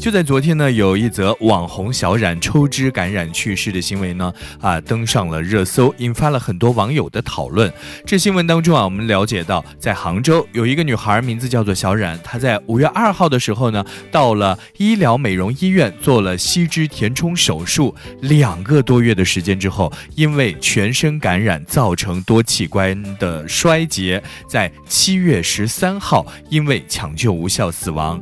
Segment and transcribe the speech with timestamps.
[0.00, 7.70] 就在昨天呢，有一则网红小冉抽脂感染去世的行为呢，啊，登上了热搜，引发了很多网友的讨论。
[8.06, 28.18] 这新闻当中啊，我们了解到，在杭州有一个女孩，名字叫做小冉，她在五月二号的时候呢，到了医疗美容医院做了吸脂填充手术，两个多月的时间之后，因为全身感染造成多器官的衰竭，在七月十三号因为抢救无效死亡。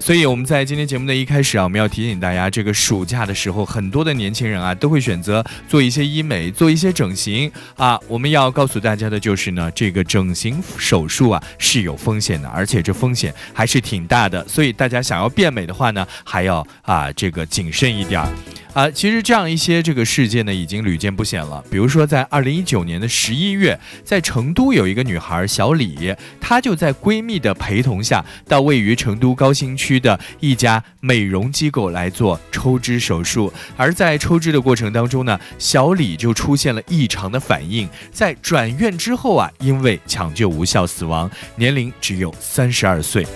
[0.00, 8.00] 所以我们在今天节目的一开始啊，我们要提醒大家，这个暑假的时候，很多的年轻人啊都会选择做一些医美，做一些整形啊。
[8.08, 14.46] 我们要告诉大家的就是呢，这个整形手术啊是有风险的，而且这风险还是挺大的。
[14.48, 18.28] 所以大家想要变美的话呢，还要啊这个谨慎一点儿。
[18.72, 21.62] 啊，其实这样一些这个事件呢，已经屡见不鲜了。
[21.70, 33.52] 比如说，在二零一九年的十一月，在成都有一个女孩小李，她就在闺蜜的陪同下，到位于成都高新区的一家美容机构来做抽脂手术。
[33.76, 43.26] 而在抽脂的过程当中呢，小李就出现了异常的反应，在转院之后啊，因为抢救无效死亡，年龄只有三十二岁。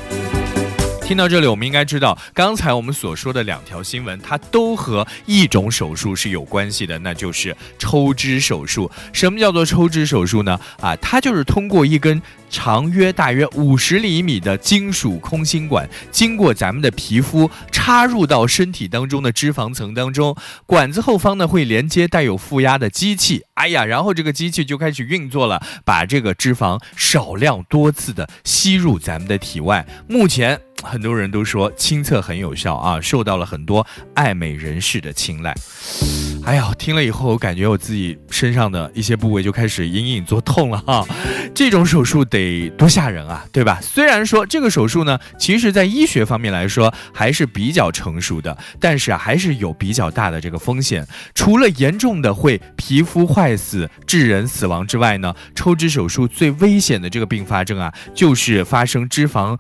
[1.05, 8.91] 听到这里，我们应该知道，刚才我们所说的两条新闻，它都和一种手术是有关系的，那就是抽脂手术。
[9.13, 10.59] 什么叫做抽脂手术呢？
[10.81, 29.87] 啊，它就是通过一根长约大约五十厘米的金属空心管，经过咱们的皮肤插入到身体当中的脂肪层当中，管子后方呢会连接带有负压的机器，哎呀，然后这个机器就开始运作了，把这个脂肪少量多次的吸入咱们的体外。
[30.07, 30.61] 目前。
[30.83, 35.55] 很多人都说亲测很有效啊，受到了很多爱美人士的青睐。
[36.45, 41.03] 哎呀，听了以后，我感觉我自己身上的一些部位就开始隐隐作痛了哈。
[41.55, 43.79] 这种手术得多吓人啊，对吧？
[43.81, 51.07] 虽然说这个手术呢，其实在医学方面来说还是比较成熟的，但是啊，还是有比较大的这个风险。
[51.33, 59.57] 除了严重的会皮肤坏死、致人死亡之外呢，抽脂手术最危险的这个并发症啊，就是发生脂肪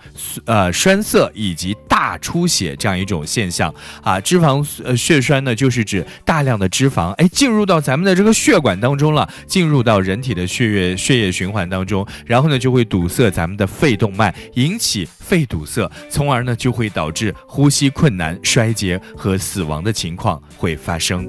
[0.47, 3.73] 呃栓塞以及大出血这样一种现象
[4.03, 4.21] 啊。
[4.21, 6.69] 脂肪呃血栓呢，就是指大量的。
[6.75, 21.25] 脂肪哎，进入到咱们的这个血管当中了，进入到人体的血液血液循环当中，然后呢就会堵塞咱们的肺动脉，引起肺堵塞，从而呢就会导致呼吸困难、衰竭和死亡的情况会发生。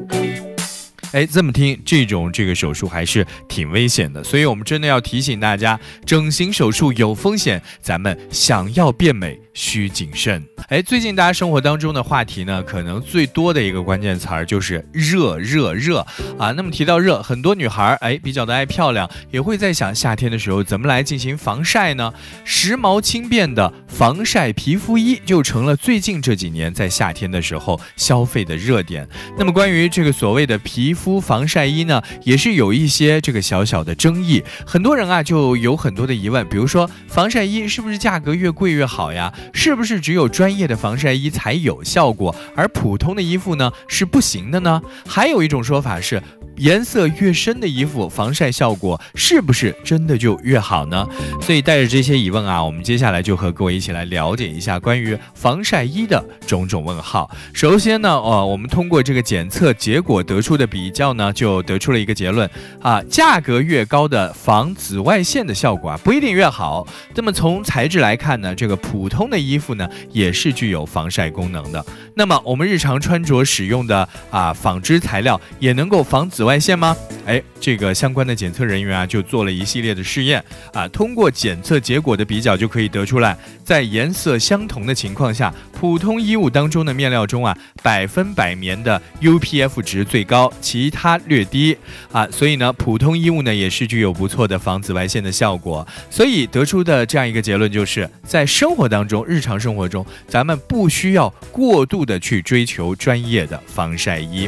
[1.11, 10.45] 哎，这么听，这种这个手术还是挺危险的，所以我们真的要提醒大家，整形手术有风险，咱们想要变美需谨慎。
[10.67, 16.05] 哎，最近大家生活当中的话题呢，可能最多的一个关键词儿就是热热热
[16.37, 16.51] 啊。
[16.51, 22.13] 那么提到热，很多女孩儿哎比较的爱漂亮，也会在想夏天的时候怎么来进行防晒呢？
[22.43, 29.07] 时髦轻便的防晒皮肤衣就成了最近这几年在夏天的时候消费的热点。
[29.37, 34.43] 那么关于这个所谓的皮肤，防晒衣呢，也是有一些这个小小的争议。
[34.65, 39.31] 很多人啊，就有很多的疑问，比如说，防晒衣是不是价格越贵越好呀？
[39.53, 44.81] 是不是只有专业的防晒衣才有效果，而普通的衣服呢是不行的呢？
[45.07, 46.21] 还有一种说法是。
[46.57, 51.05] 颜色越深的衣服，防晒效果是不是真的就越好呢？
[51.41, 57.29] 所以带着这些疑问啊，我们接下来就和各位一起来了解一下关于防晒衣的种种问号。
[57.53, 62.49] 首先呢，呃，我们通过这个检测结果得出的比较呢，就得出了一个结论
[62.81, 66.87] 啊，价格越高的防紫外线的效果啊，不一定越好。
[67.15, 71.85] 那么从材质来看呢，这个普通的衣服呢，也是具有防晒功能的。
[72.15, 76.95] 那么我们日常穿着使用的啊纺织材料也能够防紫外线吗？
[77.25, 80.43] 哎，这个相关的检测人员啊就做了一系列的试验
[80.73, 91.75] 啊，通过检测结果的比较就可以得出来，在颜色相同的情况下，普通衣物当中的面料中啊百分百棉的 UPF 值最高，其他略低
[92.11, 102.05] 啊，所以呢普通衣物呢也是具有不错的防紫外线的效果，所以得出的这样一个结论就是在生活当中，日常生活中咱们不需要过度。
[102.05, 104.47] 的去追求专业的防晒衣，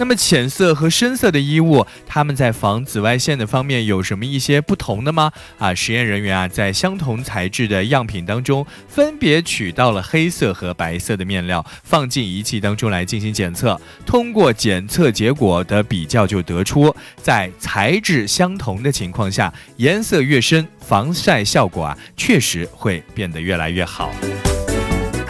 [0.00, 5.30] 那么浅色和深色的衣物，它们在防紫外线的方面有什么一些不同的吗？
[5.58, 13.78] 啊，实验人员啊在相同材质的样品当中，分别取到了黑色和白色的面料，放进仪器当中来进行检测。
[14.06, 24.10] 通过检测结果的比较，就得出在材质相同的情况下，颜色越深，防晒效果啊确实会变得越来越好。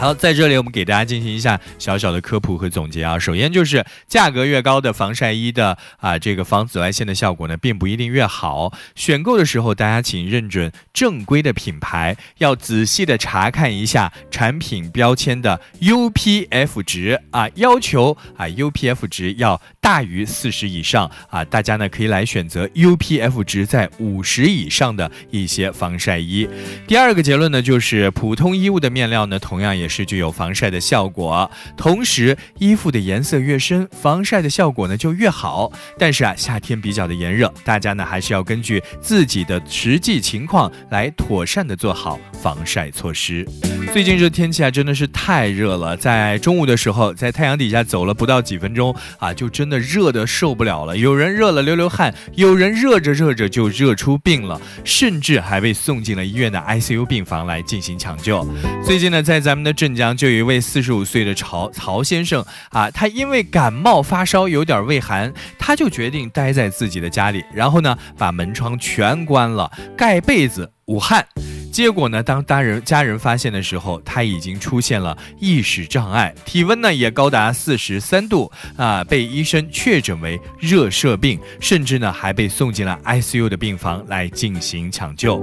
[0.01, 3.19] 好，在这里我们给大家进行一下小小的科普和总结啊。
[3.19, 8.73] 首先就是价格越高的防晒衣的啊，这个防紫外线的效果呢，并不一定越好。
[8.95, 21.45] 选购的时候，大家请认准正规的品牌，要仔细的查看一下产品标签的 UPF 值啊，要求啊 UPF 值要大于四十以上啊。
[21.45, 26.49] 大家呢可以来选择 UPF 值在五十以上的一些防晒衣。
[26.87, 29.90] 第二个结论呢，就是普通衣物的面料呢，同样也。
[29.91, 35.71] 是具有防晒的效果，同时衣服的颜色越深，防晒的效果呢就越好。
[35.99, 43.45] 但是啊，夏天比较的炎热，大家呢还是要根据自己的实际情况来妥善的做好防晒措施。
[43.91, 50.95] 最近这天气啊真的是太热了，在中午的时候，在太阳底下走了不到几分钟啊，就真的热的受不了了。
[50.95, 58.47] 有人热了流流汗，有人热着热着就热出病了，甚至还被送进了医院的 ICU 病房来进行抢救。
[58.85, 71.25] 最近呢，在咱们的镇江就有一位四十五岁的曹曹先生啊，他因为感冒发烧有点畏寒，他就决定待在自己的家里，然后呢把门窗全关了，盖被子捂汗。
[71.73, 72.21] 结果呢？
[72.21, 85.41] 当大人家人发现的时候，他已经出现了意识障碍，体温呢也高达四十三度啊，被医生确诊为热射病，甚至呢还被送进了 ICU 的病房来进行抢救。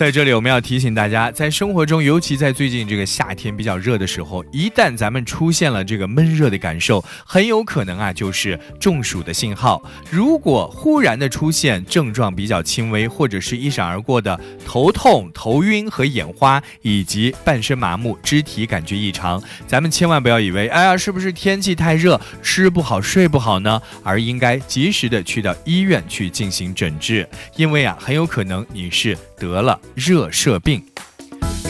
[0.00, 9.84] 在这里，我们要提醒大家，在生活中，尤其在最近这个夏天比较热的时候，一旦咱们出现了这个闷热的感受，很有可能啊就是中暑的信号。
[10.10, 23.78] 如果忽然的出现症状比较轻微，或者是一闪而过的头痛、头晕和眼花，以及半身麻木、肢体感觉异常，咱们千万不要以为，哎呀，是不是天气太热，吃不好睡不好呢？
[24.02, 29.78] 而应该及时的去到医院去进行诊治，因为啊，很有可能你是得了。
[29.94, 30.82] 热射病。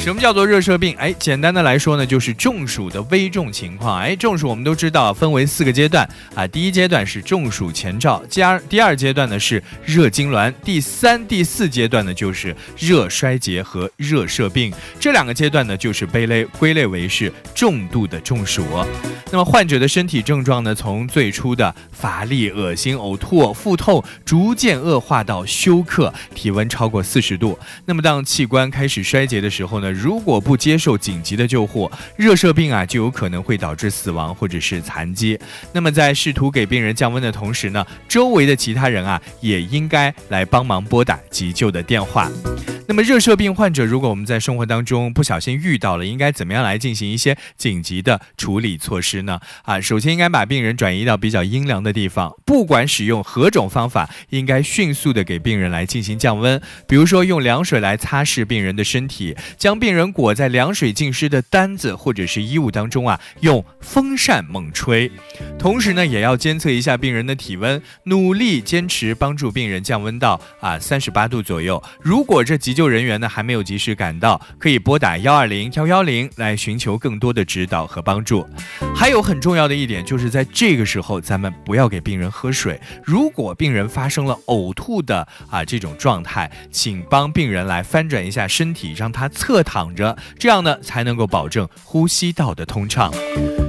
[0.01, 0.97] 什么叫做热射病？
[0.97, 4.01] 哎，简单的来说呢，就是中暑的危重情况。
[4.01, 14.73] 哎，中暑我们都知道分为四个阶段啊，第一阶段是中暑前兆，加第二阶段呢是热痉挛，第三、第四阶段呢就是热衰竭和热射病。
[14.99, 18.65] 这两个阶段呢就是被类归类为是重度的中暑。
[19.31, 27.59] 那么患者的身体症状呢，从最初的乏力、恶心、呕吐、腹痛，逐渐恶化到休克，体温超过四十度。
[27.85, 29.90] 那么当器官开始衰竭的时候呢？
[29.91, 35.39] 如果不接受紧急的救护，热射病啊就有可能会导致死亡或者是残疾。
[35.73, 42.31] 那么在试图给病人降温的同时呢，周围的其他人啊也应该来帮忙拨打急救的电话。
[42.87, 49.41] 那么热射病患者，如果我们在生活当中不小心遇到了，应该怎么样来进行一些紧急的处理措施呢？
[49.63, 56.61] 啊，首先应该把病人转移到比较阴凉的地方，不管使用何种方法，应该迅速的给病人来进行降温。
[56.89, 65.11] 比如说用凉水来擦拭病人的身体，将病人裹在凉水浸湿的单子或者是衣物当中啊，用风扇猛吹。
[65.59, 71.83] 同时呢，也要监测一下病人的体温，努力坚持帮助病人降温到啊三十八度左右。
[72.01, 78.47] 如果这急救人员呢还没有及时赶到，可以拨打幺二零幺幺零来寻求更多的指导和帮助。
[78.95, 82.79] 还有很重要的一点，就是在这个时候，咱们不要给病人喝水。
[83.03, 93.13] 如果病人发生了呕吐的啊这种状态，请帮病人来翻转一下身体，让他侧躺躺着，这样呢才能够保证呼吸道的通畅。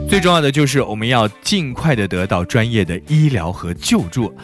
[0.09, 4.35] 最重要的就是我们要尽快的得到专业的医疗和救助。